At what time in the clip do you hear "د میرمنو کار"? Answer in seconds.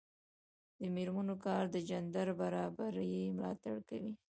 0.79-1.63